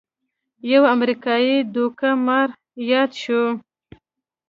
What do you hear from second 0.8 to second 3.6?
امریکايي دوکه مار یاد شو.